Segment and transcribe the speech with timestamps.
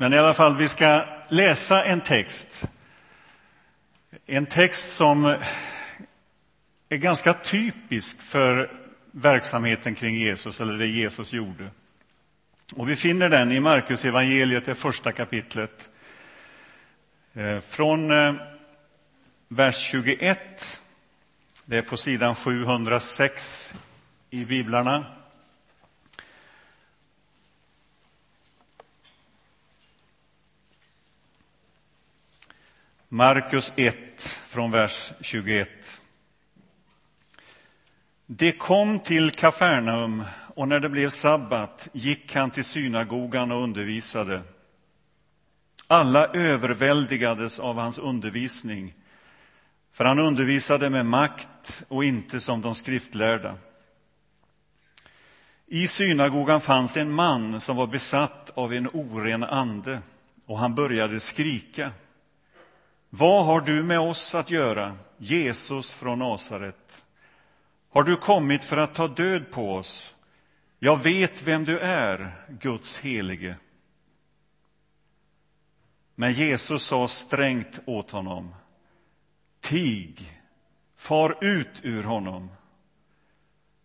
[0.00, 2.64] Men i alla fall, vi ska läsa en text.
[4.26, 5.24] En text som
[6.88, 8.70] är ganska typisk för
[9.10, 11.70] verksamheten kring Jesus, eller det Jesus gjorde.
[12.72, 15.88] Och vi finner den i Markus evangeliet, det första kapitlet.
[17.34, 18.34] Eh, från eh,
[19.48, 20.80] vers 21,
[21.64, 23.74] det är på sidan 706
[24.30, 25.17] i biblarna.
[33.10, 36.00] Markus 1, från vers 21.
[38.26, 44.42] Det kom till Kafarnaum, och när det blev sabbat gick han till synagogan och undervisade.
[45.86, 48.94] Alla överväldigades av hans undervisning,
[49.92, 53.54] för han undervisade med makt och inte som de skriftlärda.
[55.66, 59.98] I synagogan fanns en man som var besatt av en oren ande,
[60.46, 61.92] och han började skrika.
[63.10, 67.04] Vad har du med oss att göra, Jesus från Nasaret?
[67.90, 70.14] Har du kommit för att ta död på oss?
[70.78, 73.56] Jag vet vem du är, Guds helige.
[76.14, 78.54] Men Jesus sa strängt åt honom.
[79.60, 80.40] Tig,
[80.96, 82.50] far ut ur honom.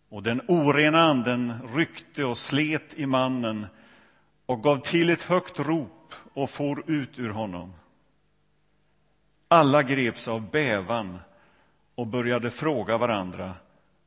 [0.08, 3.66] Och den orena anden ryckte och slet i mannen
[4.46, 7.72] och gav till ett högt rop och for ut ur honom.
[9.54, 11.18] Alla greps av bävan
[11.94, 13.54] och började fråga varandra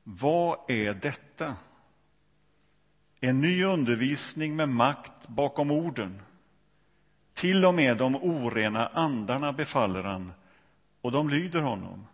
[0.03, 1.55] vad är detta?
[3.19, 6.21] En ny undervisning med makt bakom orden.
[7.33, 10.33] Till och med de orena andarna befaller han,
[11.01, 12.07] och de lyder honom.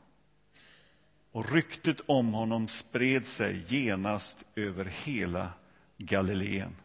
[1.31, 5.49] Och ryktet om honom spred sig genast över hela
[5.97, 6.75] Galileen.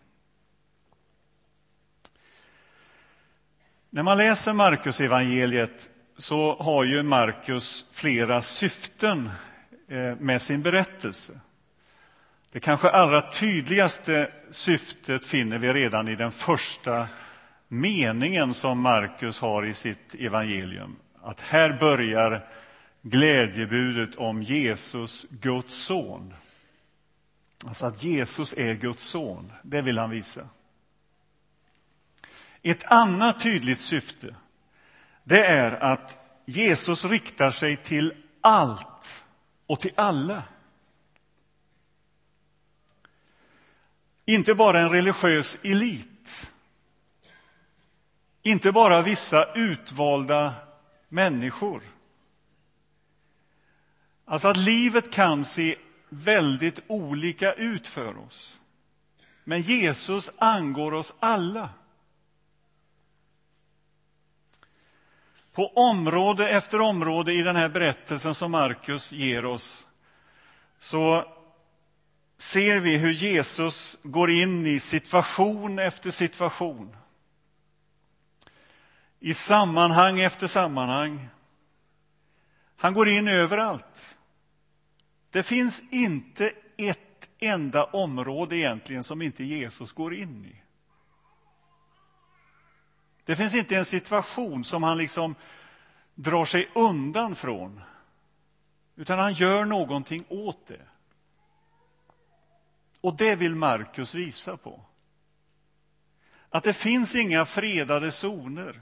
[3.90, 9.30] När man läser Markus evangeliet så har ju Markus flera syften
[9.88, 11.40] eh, med sin berättelse.
[12.52, 17.08] Det kanske allra tydligaste syftet finner vi redan i den första
[17.68, 20.96] meningen som Markus har i sitt evangelium.
[21.22, 22.48] Att här börjar
[23.02, 26.34] glädjebudet om Jesus, Guds son.
[27.64, 30.48] Alltså att Jesus är Guds son, det vill han visa.
[32.62, 34.34] Ett annat tydligt syfte
[35.28, 39.24] det är att Jesus riktar sig till allt
[39.66, 40.42] och till alla.
[44.24, 46.50] Inte bara en religiös elit.
[48.42, 50.54] Inte bara vissa utvalda
[51.08, 51.82] människor.
[54.24, 55.76] Alltså att livet kan se
[56.08, 58.60] väldigt olika ut för oss.
[59.44, 61.68] Men Jesus angår oss alla.
[65.58, 69.86] På område efter område i den här berättelsen som Markus ger oss
[70.78, 71.24] så
[72.36, 76.96] ser vi hur Jesus går in i situation efter situation.
[79.20, 81.28] I sammanhang efter sammanhang.
[82.76, 84.16] Han går in överallt.
[85.30, 90.67] Det finns inte ett enda område egentligen som inte Jesus går in i.
[93.28, 95.34] Det finns inte en situation som han liksom
[96.14, 97.80] drar sig undan från,
[98.96, 100.80] utan han gör någonting åt det.
[103.00, 104.80] Och det vill Markus visa på.
[106.50, 108.80] Att det finns inga fredade zoner.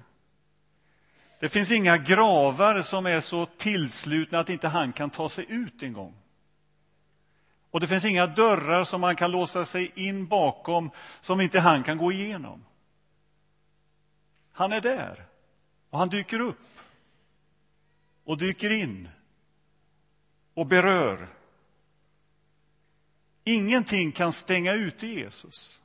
[1.41, 5.83] Det finns inga gravar som är så tillslutna att inte han kan ta sig ut
[5.83, 6.15] en gång.
[7.71, 10.91] Och det finns inga dörrar som man kan låsa sig in bakom
[11.21, 12.65] som inte han kan gå igenom.
[14.57, 15.25] Han är där
[15.91, 16.81] och han dyker upp
[18.25, 19.09] och dyker in
[20.55, 21.29] och berör.
[23.45, 25.81] Ingenting kan stänga ute Jesus.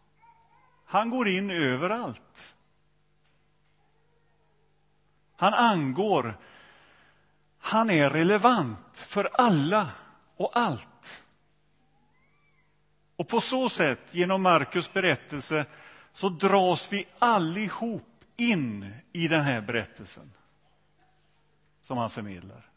[0.86, 2.56] Han går in överallt.
[5.36, 6.38] Han angår.
[7.60, 9.90] Han är relevant för alla
[10.36, 11.24] och allt.
[13.16, 15.66] Och på så sätt, genom Markus berättelse,
[16.14, 18.11] så dras vi allihop
[18.50, 20.32] in i den här berättelsen
[21.82, 22.70] som han förmedlar.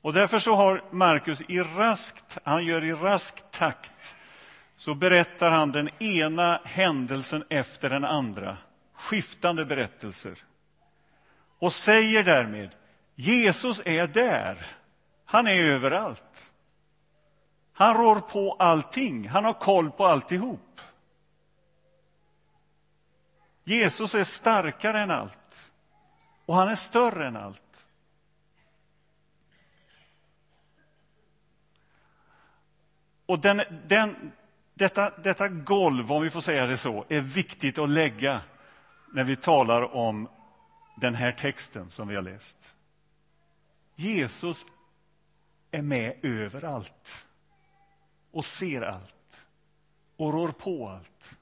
[0.00, 4.16] Och därför så har Markus i raskt, han gör i rask takt
[4.76, 8.56] så berättar han den ena händelsen efter den andra,
[8.94, 10.38] skiftande berättelser.
[11.58, 12.70] Och säger därmed,
[13.14, 14.66] Jesus är där.
[15.24, 16.50] Han är överallt.
[17.72, 20.80] Han rår på allting, han har koll på alltihop.
[23.70, 25.70] Jesus är starkare än allt
[26.46, 27.86] och han är större än allt.
[33.26, 34.32] Och den, den,
[34.74, 38.40] detta, detta golv, om vi får säga det så, är viktigt att lägga
[39.12, 40.28] när vi talar om
[40.96, 42.74] den här texten som vi har läst.
[43.94, 44.66] Jesus
[45.70, 47.26] är med överallt
[48.30, 49.42] och ser allt
[50.16, 51.39] och rår på allt.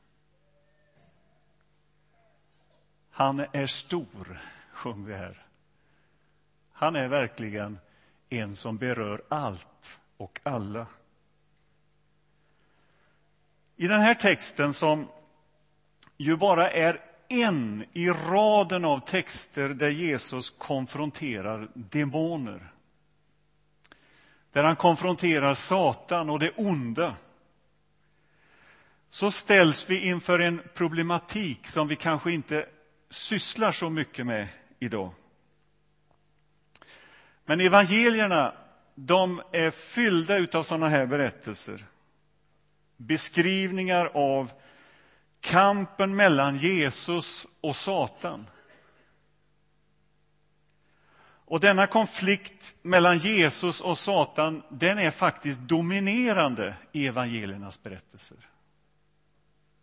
[3.18, 4.40] Han är stor,
[4.72, 5.46] sjöng vi här.
[6.72, 7.78] Han är verkligen
[8.28, 10.86] en som berör allt och alla.
[13.76, 15.08] I den här texten, som
[16.16, 22.72] ju bara är en i raden av texter där Jesus konfronterar demoner
[24.52, 27.16] där han konfronterar Satan och det onda
[29.10, 32.66] så ställs vi inför en problematik som vi kanske inte
[33.10, 35.12] sysslar så mycket med idag.
[37.44, 38.54] Men evangelierna
[38.94, 41.84] de är fyllda av sådana här berättelser.
[42.96, 44.52] Beskrivningar av
[45.40, 48.46] kampen mellan Jesus och Satan.
[51.44, 58.38] Och denna konflikt mellan Jesus och Satan, den är faktiskt dominerande i evangeliernas berättelser.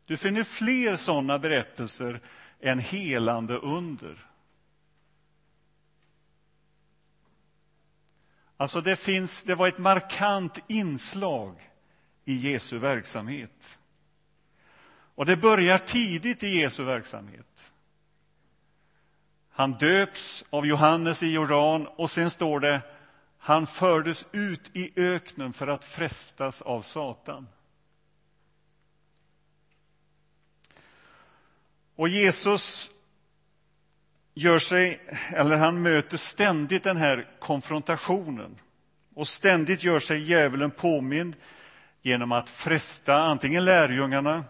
[0.05, 2.21] Du finner fler sådana berättelser
[2.65, 4.25] en helande under.
[8.57, 11.71] Alltså det, finns, det var ett markant inslag
[12.25, 13.79] i Jesu verksamhet.
[15.15, 17.73] Och det börjar tidigt i Jesu verksamhet.
[19.49, 22.81] Han döps av Johannes i Jordan och sen står det
[23.37, 27.47] han fördes ut i öknen för att frestas av Satan.
[31.95, 32.91] Och Jesus
[34.33, 34.99] gör sig,
[35.33, 38.59] eller han möter ständigt den här konfrontationen.
[39.13, 41.35] Och ständigt gör sig djävulen påmind
[42.01, 44.43] genom att fresta antingen lärjungarna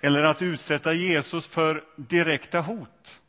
[0.00, 3.20] eller att utsätta Jesus för direkta hot.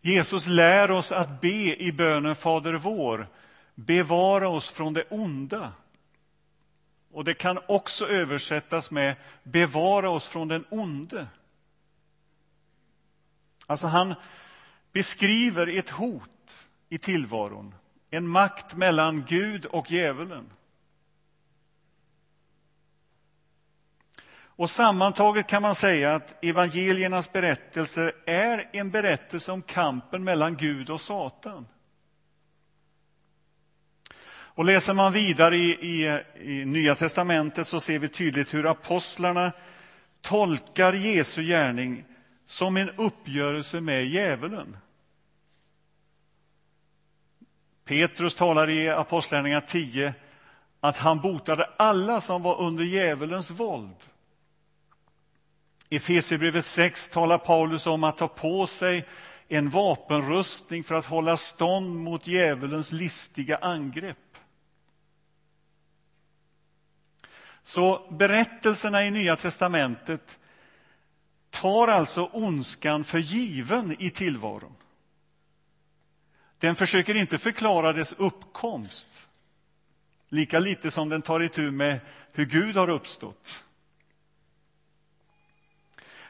[0.00, 3.28] Jesus lär oss att be i bönen Fader vår,
[3.74, 5.72] bevara oss från det onda.
[7.12, 11.26] Och det kan också översättas med bevara oss från den onde.
[13.66, 14.14] Alltså han
[14.92, 17.74] beskriver ett hot i tillvaron,
[18.10, 20.50] en makt mellan Gud och djävulen.
[24.58, 30.90] Och sammantaget kan man säga att evangeliernas berättelse är en berättelse om kampen mellan Gud
[30.90, 31.66] och Satan.
[34.58, 39.52] Och läser man vidare i, i, i Nya testamentet så ser vi tydligt hur apostlarna
[40.20, 42.04] tolkar Jesu gärning
[42.46, 44.76] som en uppgörelse med djävulen.
[47.84, 50.14] Petrus talar i Apostlagärningarna 10
[50.80, 53.96] att han botade alla som var under djävulens våld.
[55.88, 59.04] I Efesierbrevet 6 talar Paulus om att ta på sig
[59.48, 64.18] en vapenrustning för att hålla stånd mot djävulens listiga angrepp.
[67.68, 70.38] Så berättelserna i Nya testamentet
[71.50, 74.74] tar alltså ondskan för given i tillvaron.
[76.58, 79.08] Den försöker inte förklara dess uppkomst,
[80.28, 82.00] lika lite som den tar itu med
[82.32, 83.64] hur Gud har uppstått.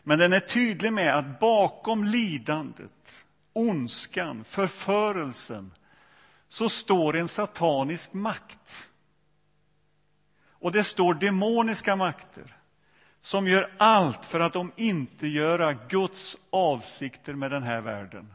[0.03, 5.73] Men den är tydlig med att bakom lidandet, ondskan, förförelsen
[6.49, 8.88] så står en satanisk makt.
[10.61, 12.57] Och det står demoniska makter
[13.21, 18.33] som gör allt för att de inte göra Guds avsikter med den här världen.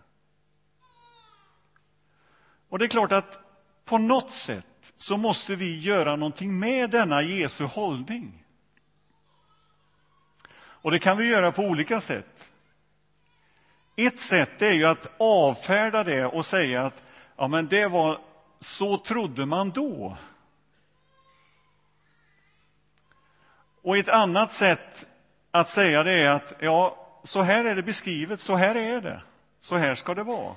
[2.70, 3.40] Och det är klart att
[3.86, 8.46] på något sätt så måste vi göra någonting med denna Jesu hållning.
[10.56, 12.52] Och det kan vi göra på olika sätt.
[13.96, 17.04] Ett sätt är ju att avfärda det och säga att
[17.38, 18.20] ja, men det var
[18.60, 20.18] så trodde man då.
[23.84, 25.06] Och ett annat sätt
[25.52, 29.22] att säga det är att ja, så här är det beskrivet, så här är det,
[29.62, 30.56] så här ska det vara.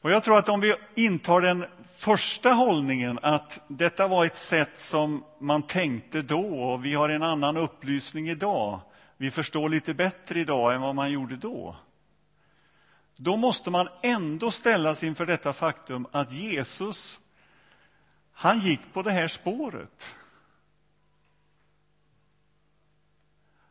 [0.00, 4.80] Och jag tror att om vi intar den första hållningen, att detta var ett sätt
[4.80, 8.80] som man tänkte då och vi har en annan upplysning idag,
[9.16, 11.76] vi förstår lite bättre idag än vad man gjorde då.
[13.16, 17.20] Då måste man ändå ställas inför detta faktum att Jesus,
[18.34, 20.16] han gick på det här spåret.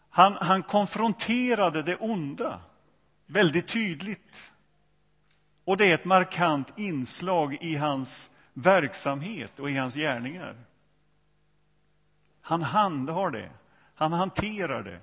[0.09, 2.61] Han, han konfronterade det onda
[3.25, 4.53] väldigt tydligt.
[5.63, 10.55] Och det är ett markant inslag i hans verksamhet och i hans gärningar.
[12.41, 13.51] Han handhar det,
[13.95, 14.99] han hanterar det.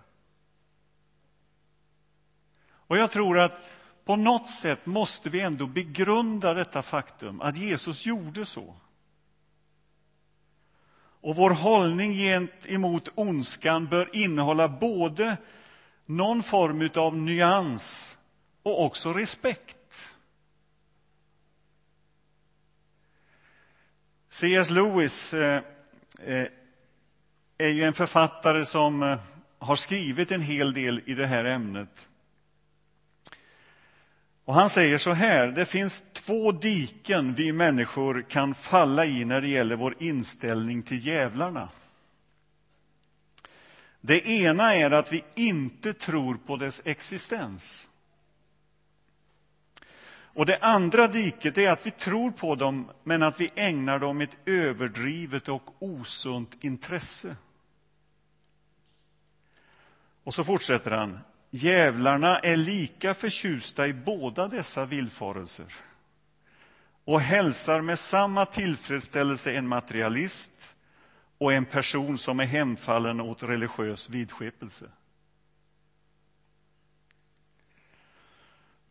[2.70, 3.60] Och jag tror att
[4.04, 8.76] på något sätt måste vi ändå begrunda detta faktum att Jesus gjorde så.
[11.20, 15.36] Och vår hållning gentemot ondskan bör innehålla både
[16.06, 18.18] någon form av nyans
[18.62, 19.76] och också respekt.
[24.28, 24.70] C.S.
[24.70, 25.62] Lewis eh,
[26.24, 26.46] eh,
[27.58, 29.18] är ju en författare som eh,
[29.58, 32.08] har skrivit en hel del i det här ämnet.
[34.50, 39.40] Och han säger så här, det finns två diken vi människor kan falla i när
[39.40, 41.68] det gäller vår inställning till djävlarna.
[44.00, 47.90] Det ena är att vi inte tror på dess existens.
[50.10, 54.20] Och det andra diket är att vi tror på dem, men att vi ägnar dem
[54.20, 57.36] ett överdrivet och osunt intresse.
[60.24, 61.18] Och så fortsätter han.
[61.50, 65.66] Djävlarna är lika förtjusta i båda dessa villfarelser
[67.04, 70.74] och hälsar med samma tillfredsställelse en materialist
[71.38, 74.86] och en person som är hemfallen åt religiös vidskepelse.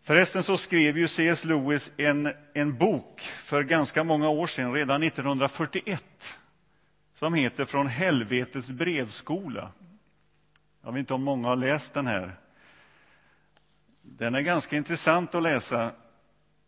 [0.02, 1.46] Förresten så skrev ju C.S.
[1.46, 6.40] Lewis en, en bok för ganska många år sedan, redan 1941
[7.14, 9.72] som heter Från helvetets brevskola.
[10.84, 12.36] Jag vet inte om många har läst den här.
[14.20, 15.92] Den är ganska intressant att läsa.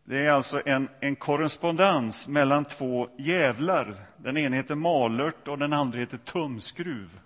[0.04, 3.96] Det är alltså en, en korrespondens mellan två djävlar.
[4.18, 7.20] Den ena heter Malört och den andra heter Tumskruv.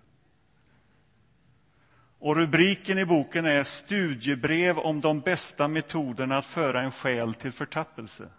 [2.20, 7.52] Och rubriken i boken är Studiebrev om de bästa metoderna att föra en själ till
[7.52, 8.30] förtappelse.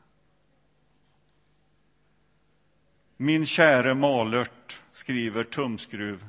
[3.17, 6.27] Min käre Malört, skriver Tumskruv,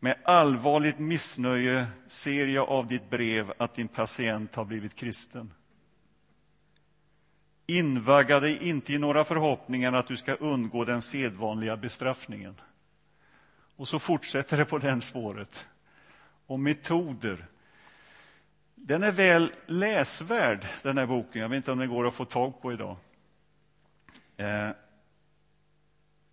[0.00, 5.52] med allvarligt missnöje ser jag av ditt brev att din patient har blivit kristen.
[7.66, 12.60] Invagga dig inte i några förhoppningar att du ska undgå den sedvanliga bestraffningen.
[13.76, 15.68] Och så fortsätter det på den spåret.
[16.46, 17.46] Och metoder.
[18.74, 21.42] Den är väl läsvärd, den här boken.
[21.42, 22.96] Jag vet inte om den går att få tag på idag.
[24.36, 24.70] Eh,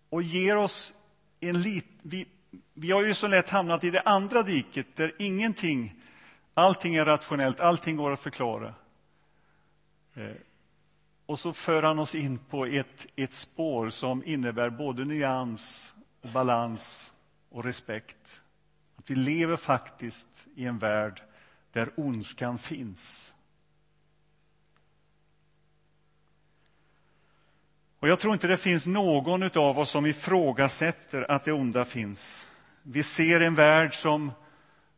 [0.08, 0.94] och ger oss
[1.40, 2.26] en liten vi
[2.74, 5.94] vi har ju så lätt hamnat i det andra diket där ingenting,
[6.54, 8.74] allting är rationellt, allting går att förklara.
[10.14, 10.36] Eh,
[11.26, 16.28] och så för han oss in på ett, ett spår som innebär både nyans, och
[16.28, 17.14] balans
[17.50, 18.42] och respekt.
[18.96, 21.22] Att vi lever faktiskt i en värld
[21.72, 23.34] där ondskan finns.
[28.00, 32.48] Och jag tror inte det finns någon av oss som ifrågasätter att det onda finns.
[32.82, 34.32] Vi ser en värld som,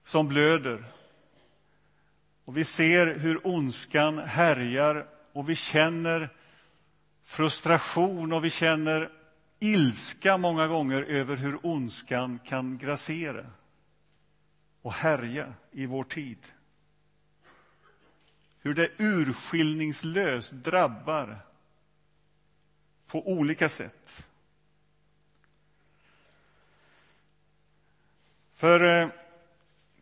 [0.05, 0.85] som blöder.
[2.45, 6.29] Och vi ser hur ondskan härjar och vi känner
[7.25, 9.11] frustration och vi känner
[9.61, 13.47] ilska många gånger över hur ondskan kan grassera
[14.83, 16.39] och härja i vår tid.
[18.63, 21.39] Hur det urskillningslöst drabbar
[23.11, 24.25] på olika sätt.
[28.55, 29.09] För eh,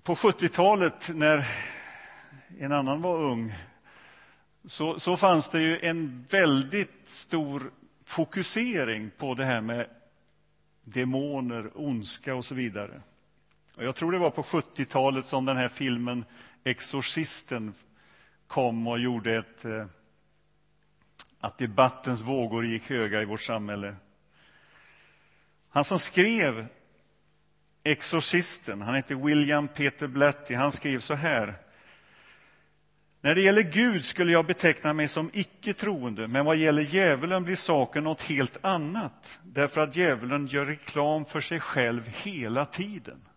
[0.03, 1.47] på 70-talet, när
[2.59, 3.55] en annan var ung,
[4.65, 7.71] så, så fanns det ju en väldigt stor
[8.05, 9.87] fokusering på det här med
[10.85, 13.01] demoner, ondska och så vidare.
[13.77, 16.25] Och jag tror det var på 70-talet som den här filmen
[16.65, 17.75] Exorcisten
[18.47, 19.87] kom och gjorde ett, eh,
[21.41, 23.97] att debattens vågor gick höga i vårt samhälle.
[25.69, 26.67] Han som skrev
[27.85, 31.55] Exorcisten, han heter William Peter Blatty, han skrev så här.
[33.21, 37.45] När det gäller Gud skulle jag beteckna mig som icke troende, men vad gäller djävulen
[37.45, 43.29] blir saken något helt annat, därför att djävulen gör reklam för sig själv hela tiden.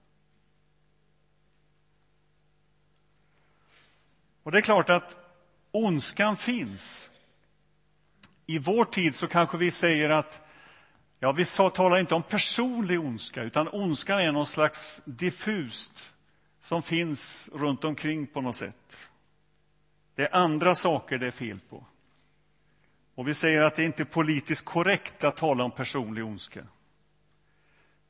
[4.44, 5.16] Och det är klart att
[5.72, 7.12] ondskan finns.
[8.46, 10.42] I vår tid så kanske vi säger att
[11.24, 16.14] Ja, vi talar inte om personlig ondska, utan ondskan är någon slags diffust
[16.62, 19.10] som finns runt omkring på något sätt.
[20.16, 21.86] Det är andra saker det är fel på.
[23.16, 26.64] Och vi säger att det inte är politiskt korrekt att tala om personlig ondska.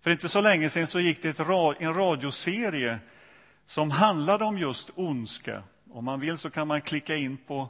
[0.01, 2.99] För inte så länge sedan så gick det en radioserie
[3.65, 5.63] som handlade om just ondska.
[5.91, 7.69] Om man vill så kan man klicka in på,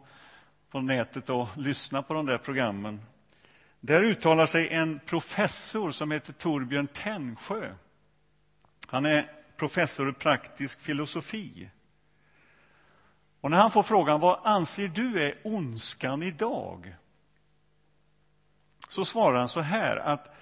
[0.71, 3.01] på nätet och lyssna på de där programmen.
[3.79, 7.75] Där uttalar sig en professor som heter Torbjörn Tännsjö.
[8.87, 11.69] Han är professor i praktisk filosofi.
[13.41, 16.95] Och när han får frågan vad anser du är ondskan idag?
[18.89, 20.35] Så svarar han så här att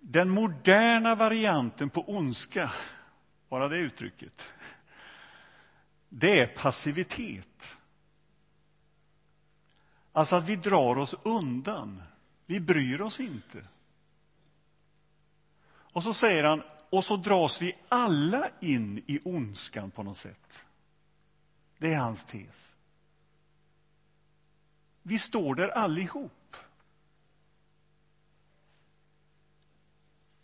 [0.00, 2.70] den moderna varianten på ondska,
[3.48, 4.52] bara det uttrycket,
[6.08, 7.53] det är passivitet.
[10.16, 12.02] Alltså att vi drar oss undan.
[12.46, 13.64] Vi bryr oss inte.
[15.66, 20.64] Och så säger han, och så dras vi alla in i ondskan på något sätt.
[21.78, 22.74] Det är hans tes.
[25.02, 26.56] Vi står där allihop.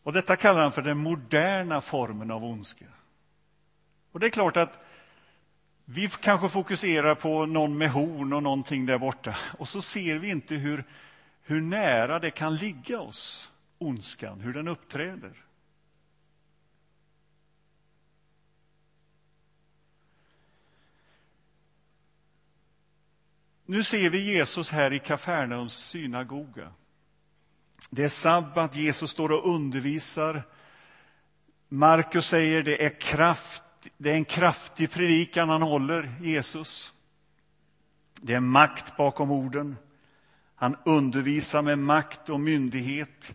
[0.03, 2.87] Och detta kallar han för den moderna formen av ondska.
[4.12, 4.79] Och det är klart att
[5.93, 10.31] vi kanske fokuserar på någon med horn och någonting där borta och så ser vi
[10.31, 10.85] inte hur,
[11.43, 15.33] hur nära det kan ligga oss, ondskan, hur den uppträder.
[23.65, 26.73] Nu ser vi Jesus här i Kafarnaums synagoga.
[27.91, 30.43] Det är sabbat, Jesus står och undervisar.
[31.69, 33.63] Markus säger det är kraft,
[33.97, 36.93] det är en kraftig predikan han håller, Jesus.
[38.21, 39.77] Det är makt bakom orden.
[40.55, 43.35] Han undervisar med makt och myndighet.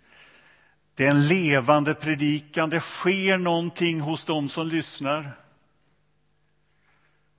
[0.95, 2.69] Det är en levande predikan.
[2.69, 5.31] Det sker någonting hos dem som lyssnar.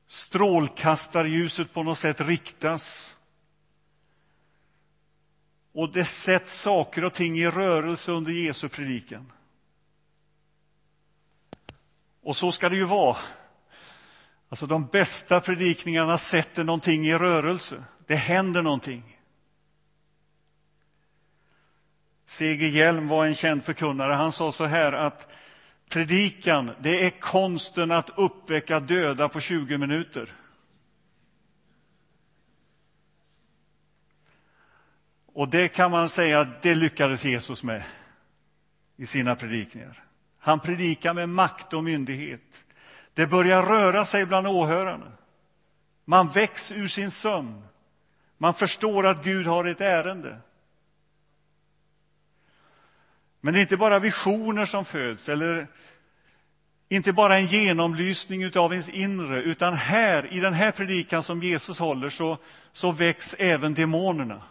[0.06, 3.16] Strålkastarljuset på något sätt riktas.
[5.72, 9.32] Och det sätts saker och ting i rörelse under Jesu predikan.
[12.26, 13.16] Och så ska det ju vara.
[14.48, 17.84] Alltså de bästa predikningarna sätter någonting i rörelse.
[18.06, 19.18] Det händer någonting.
[22.24, 22.68] C.G.
[22.68, 24.12] Hjelm var en känd förkunnare.
[24.12, 25.28] Han sa så här att
[25.88, 30.32] predikan, det är konsten att uppväcka döda på 20 minuter.
[35.26, 37.82] Och det kan man säga att det lyckades Jesus med
[38.96, 40.02] i sina predikningar.
[40.46, 42.64] Han predikar med makt och myndighet.
[43.14, 45.12] Det börjar röra sig bland åhörarna.
[46.04, 47.62] Man väcks ur sin sömn.
[48.38, 50.38] Man förstår att Gud har ett ärende.
[53.40, 55.66] Men det är inte bara visioner som föds eller
[56.88, 61.78] inte bara en genomlysning av ens inre, utan här, i den här predikan som Jesus
[61.78, 62.38] håller, så,
[62.72, 64.42] så väcks även demonerna.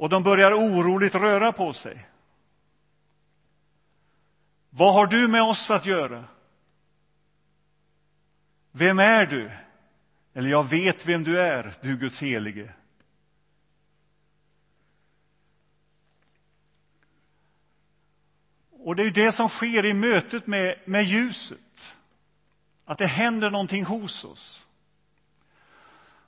[0.00, 2.06] Och de börjar oroligt röra på sig.
[4.70, 6.24] Vad har du med oss att göra?
[8.72, 9.50] Vem är du?
[10.34, 12.72] Eller jag vet vem du är, du Guds helige.
[18.70, 21.94] Och det är det som sker i mötet med, med ljuset.
[22.84, 24.66] Att det händer någonting hos oss.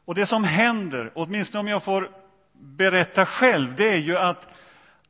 [0.05, 2.22] Och det som händer, åtminstone om jag får
[2.63, 4.49] berätta själv, det är ju att,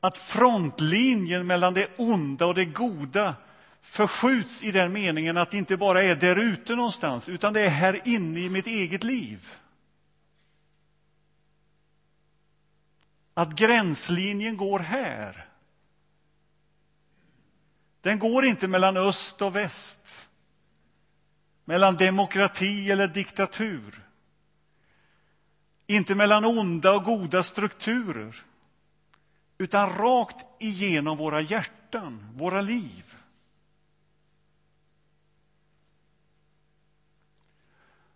[0.01, 3.35] att frontlinjen mellan det onda och det goda
[3.81, 7.69] förskjuts i den meningen att det inte bara är där ute någonstans, utan det är
[7.69, 9.57] här inne i mitt eget liv.
[13.35, 15.49] Att gränslinjen går här.
[18.01, 20.29] Den går inte mellan öst och väst,
[21.65, 24.03] mellan demokrati eller diktatur.
[25.87, 28.45] Inte mellan onda och goda strukturer,
[29.59, 33.15] utan rakt igenom våra hjärtan, våra liv.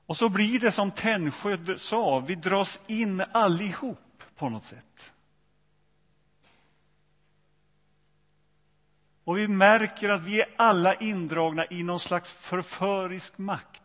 [0.07, 5.12] Och så blir det som Tännsjö sa, vi dras in allihop på något sätt.
[9.24, 13.83] Och vi märker att vi är alla indragna i någon slags förförisk makt.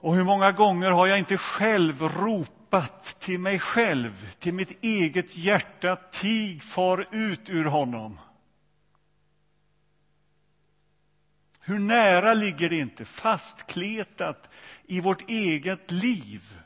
[0.00, 5.36] Och hur många gånger har jag inte själv ropat till mig själv, till mitt eget
[5.36, 8.18] hjärta, tig, far ut ur honom.
[11.60, 14.50] Hur nära ligger det inte, fastkletat
[14.86, 16.60] i vårt eget liv,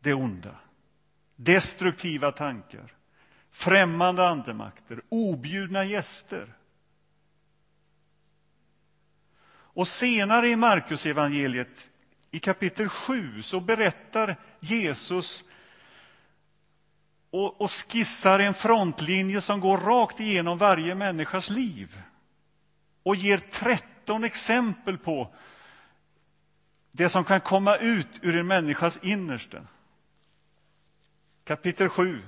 [0.00, 0.56] det onda?
[1.36, 2.92] Destruktiva tankar,
[3.50, 6.52] främmande andemakter, objudna gäster.
[9.48, 11.90] Och senare i Markus evangeliet
[12.36, 15.44] i kapitel 7 så berättar Jesus
[17.30, 22.02] och, och skissar en frontlinje som går rakt igenom varje människas liv
[23.02, 25.34] och ger 13 exempel på
[26.92, 29.66] det som kan komma ut ur en människas innersta.
[31.44, 32.22] Kapitel 7.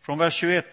[0.00, 0.66] Från vers 21.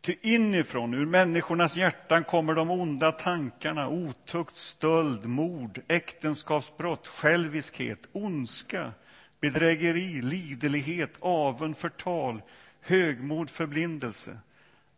[0.00, 8.92] Ty inifrån, ur människornas hjärtan, kommer de onda tankarna, otukt, stöld, mord, äktenskapsbrott, själviskhet, ondska,
[9.40, 12.42] bedrägeri, liderlighet, avund, förtal,
[12.80, 14.38] högmod, förblindelse.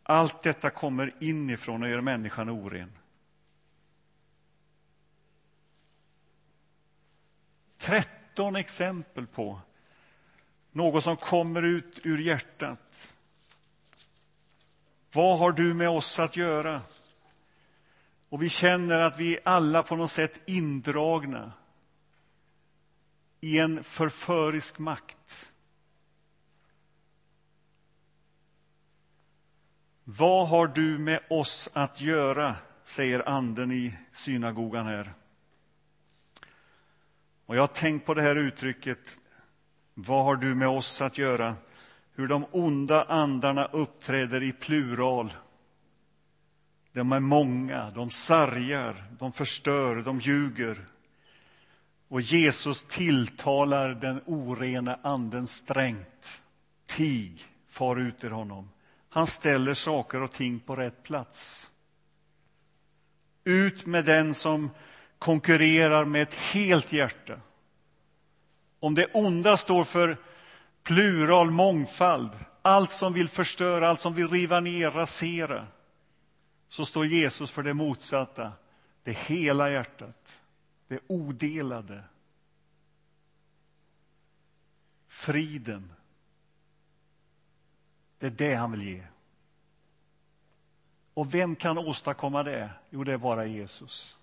[0.03, 2.91] Allt detta kommer inifrån och gör människan oren.
[7.77, 9.59] 13 exempel på
[10.71, 13.10] något som kommer ut ur hjärtat.
[15.13, 16.81] Vad har du med oss att göra?
[18.29, 21.51] Och vi känner att vi alla på något sätt indragna
[23.41, 25.51] i en förförisk makt.
[30.03, 35.13] Vad har du med oss att göra, säger anden i synagogan här.
[37.45, 38.99] Och jag har tänkt på det här uttrycket,
[39.93, 41.55] vad har du med oss att göra?
[42.15, 45.33] Hur de onda andarna uppträder i plural.
[46.93, 50.85] De är många, de sargar, de förstör, de ljuger.
[52.07, 56.41] Och Jesus tilltalar den orena anden strängt.
[56.85, 58.69] Tig, far ut ur honom.
[59.09, 61.71] Han ställer saker och ting på rätt plats.
[63.43, 64.69] Ut med den som
[65.19, 67.39] konkurrerar med ett helt hjärta.
[68.79, 70.17] Om det onda står för
[70.83, 75.67] plural, mångfald, allt som vill förstöra, allt som vill riva ner, rasera,
[76.69, 78.51] så står Jesus för det motsatta,
[79.03, 80.41] det hela hjärtat,
[80.87, 82.03] det odelade.
[85.07, 85.93] Friden.
[88.19, 89.03] Det är det han vill ge.
[91.13, 92.69] Och vem kan åstadkomma det?
[92.89, 94.17] Jo, det är bara Jesus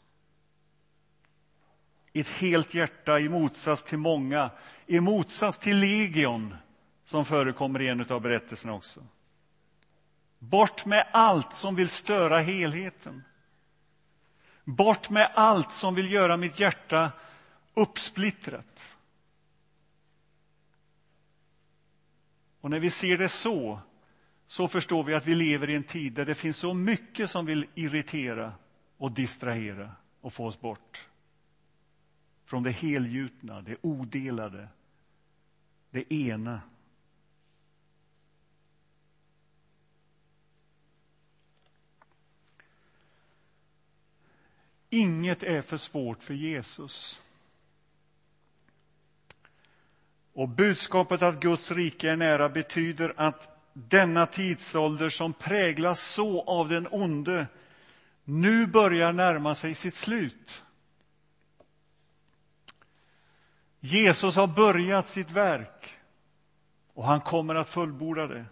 [2.20, 4.50] ett helt hjärta i motsats till många,
[4.88, 6.54] i motsats till legion
[7.04, 9.06] som förekommer i en av berättelserna också.
[10.38, 13.24] Bort med allt som vill störa helheten.
[14.64, 17.12] Bort med allt som vill göra mitt hjärta
[17.74, 18.96] uppsplittrat.
[22.60, 23.80] Och när vi ser det så,
[24.46, 27.46] så förstår vi att vi lever i en tid där det finns så mycket som
[27.46, 28.52] vill irritera
[28.96, 31.08] och distrahera och få oss bort
[32.44, 34.68] från det helgjutna, det odelade,
[35.90, 36.60] det ena.
[44.90, 47.22] Inget är för svårt för Jesus.
[50.32, 56.68] Och budskapet att Guds rike är nära betyder att denna tidsålder som präglas så av
[56.68, 57.46] den onde
[58.24, 60.64] nu börjar närma sig sitt slut.
[63.80, 65.96] Jesus har börjat sitt verk
[66.94, 68.44] och han kommer att fullborda det.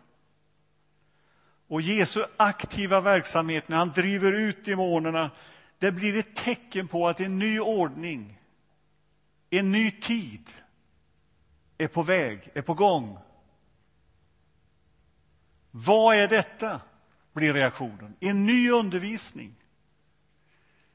[1.69, 5.31] Och Jesu aktiva verksamhet när han driver ut demonerna,
[5.79, 8.41] det blir ett tecken på att en ny ordning,
[9.51, 10.51] en ny tid
[11.79, 13.19] är på väg, är på gång.
[15.71, 16.81] Vad är detta?
[17.37, 18.17] blir reaktionen.
[18.21, 19.55] En ny undervisning.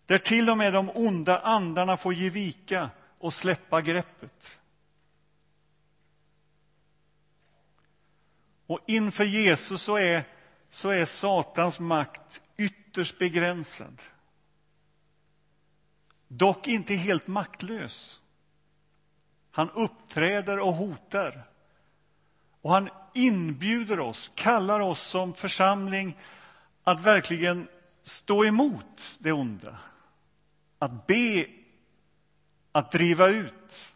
[0.05, 2.89] Där till och med de onda andarna får ge vika
[3.21, 4.59] och släppa greppet.
[8.65, 10.23] Och inför Jesus så är,
[10.69, 14.01] så är Satans makt ytterst begränsad.
[16.27, 18.21] Dock inte helt maktlös.
[19.51, 21.43] Han uppträder och hotar.
[22.61, 26.17] Och han inbjuder oss, kallar oss som församling
[26.83, 27.67] att verkligen
[28.03, 29.77] stå emot det onda.
[30.79, 31.45] Att be
[32.71, 33.93] att driva ut.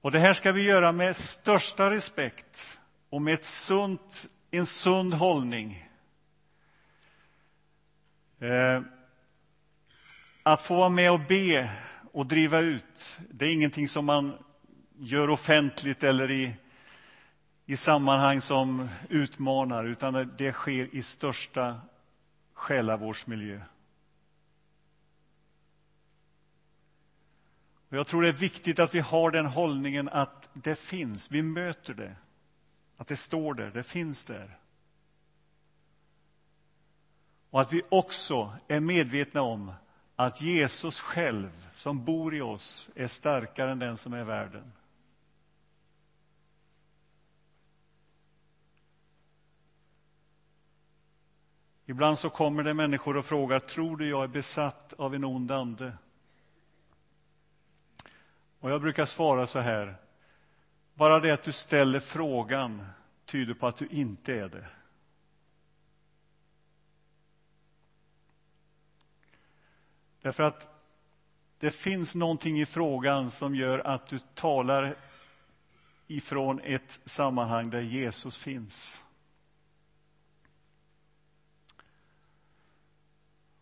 [0.00, 2.78] Och det här ska vi göra med största respekt
[3.10, 5.88] och med ett sunt, en sund hållning.
[8.38, 8.82] Eh,
[10.42, 11.70] att få vara med och be
[12.12, 14.44] och driva ut, det är ingenting som man
[14.98, 16.56] gör offentligt eller i,
[17.66, 21.80] i sammanhang som utmanar, utan det sker i största
[22.52, 23.60] själavårdsmiljö.
[27.94, 31.42] Och jag tror det är viktigt att vi har den hållningen att det finns, vi
[31.42, 32.16] möter det.
[32.96, 34.58] Att det står där, det finns där.
[37.50, 39.72] Och att vi också är medvetna om
[40.16, 44.72] att Jesus själv, som bor i oss, är starkare än den som är i världen.
[51.86, 55.50] Ibland så kommer det människor och frågar, tror du jag är besatt av en ond
[55.50, 55.92] ande?
[58.64, 59.96] Och jag brukar svara så här,
[60.94, 62.86] bara det att du ställer frågan
[63.24, 64.66] tyder på att du inte är det.
[70.22, 70.68] Därför att
[71.58, 74.96] det finns någonting i frågan som gör att du talar
[76.06, 79.04] ifrån ett sammanhang där Jesus finns.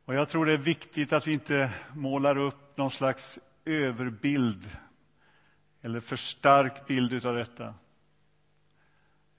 [0.04, 4.70] Och jag tror det är viktigt att vi inte målar upp någon slags överbild
[5.82, 7.74] eller för stark bild av detta.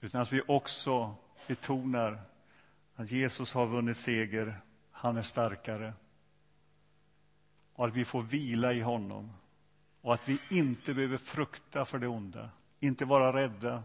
[0.00, 1.14] Utan att vi också
[1.46, 2.22] betonar
[2.94, 5.92] att Jesus har vunnit seger, han är starkare.
[7.72, 9.32] Och att vi får vila i honom.
[10.00, 13.82] Och att vi inte behöver frukta för det onda, inte vara rädda.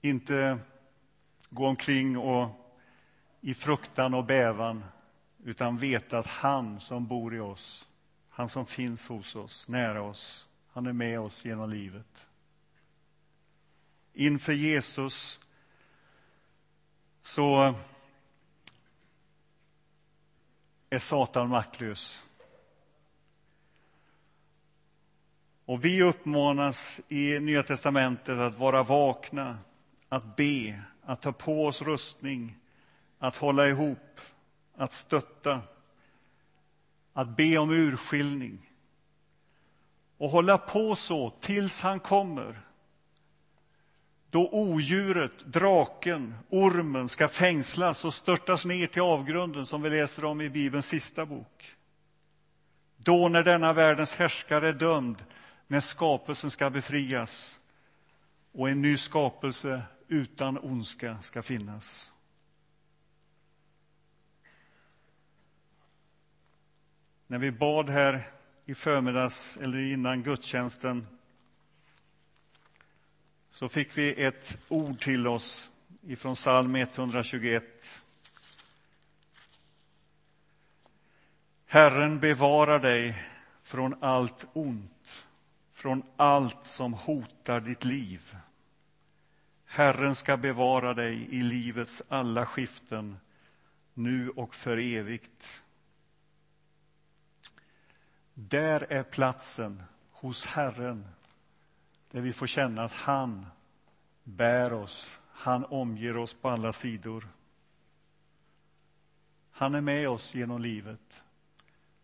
[0.00, 0.58] Inte
[1.50, 2.48] gå omkring och
[3.40, 4.84] i fruktan och bävan,
[5.44, 7.88] utan veta att han som bor i oss,
[8.36, 12.26] han som finns hos oss, nära oss, han är med oss genom livet.
[14.12, 15.40] Inför Jesus
[17.22, 17.74] så
[20.90, 22.24] är Satan maktlös.
[25.64, 29.58] Och vi uppmanas i Nya testamentet att vara vakna,
[30.08, 32.58] att be, att ta på oss rustning,
[33.18, 34.20] att hålla ihop,
[34.76, 35.62] att stötta,
[37.14, 38.70] att be om urskiljning
[40.18, 42.60] och hålla på så tills han kommer.
[44.30, 50.40] Då odjuret, draken, ormen ska fängslas och störtas ner till avgrunden som vi läser om
[50.40, 51.74] i Bibelns sista bok.
[52.96, 55.24] Då när denna världens härskare är dömd,
[55.66, 57.60] när skapelsen ska befrias
[58.52, 62.13] och en ny skapelse utan ondska ska finnas.
[67.34, 68.22] När vi bad här
[68.64, 71.06] i förmiddags, eller innan gudstjänsten,
[73.50, 75.70] så fick vi ett ord till oss
[76.02, 78.02] ifrån psalm 121.
[81.66, 83.22] Herren bevarar dig
[83.62, 85.24] från allt ont,
[85.72, 88.36] från allt som hotar ditt liv.
[89.64, 93.16] Herren ska bevara dig i livets alla skiften,
[93.94, 95.63] nu och för evigt.
[98.34, 101.08] Där är platsen hos Herren
[102.10, 103.46] där vi får känna att han
[104.24, 107.28] bär oss, han omger oss på alla sidor.
[109.50, 111.22] Han är med oss genom livet.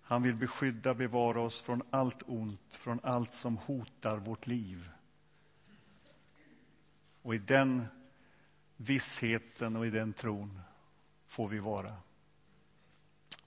[0.01, 4.91] Han vill beskydda, bevara oss från allt ont, från allt som hotar vårt liv.
[7.23, 7.87] Och i den
[8.77, 10.61] vissheten och i den tron
[11.27, 11.97] får vi vara.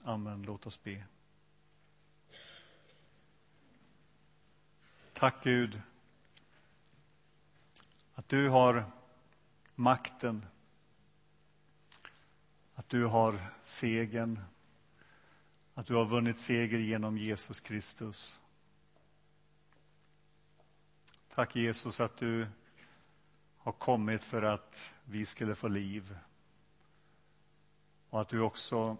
[0.02, 0.42] Amen.
[0.42, 1.04] Låt oss be.
[5.24, 5.80] Tack Gud
[8.14, 8.84] att du har
[9.74, 10.46] makten,
[12.74, 14.40] att du har segern,
[15.74, 18.40] att du har vunnit seger genom Jesus Kristus.
[21.28, 22.46] Tack Jesus att du
[23.58, 26.18] har kommit för att vi skulle få liv.
[28.10, 28.96] Och att du också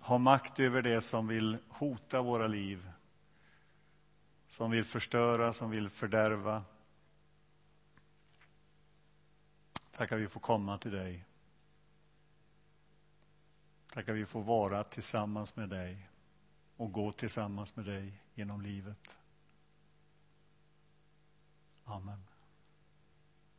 [0.00, 2.90] har makt över det som vill hota våra liv
[4.50, 6.64] som vill förstöra, som vill fördärva.
[9.90, 11.24] Tack att vi får komma till dig.
[13.92, 16.08] Tack att vi får vara tillsammans med dig
[16.76, 19.16] och gå tillsammans med dig genom livet.
[21.84, 22.29] Amen.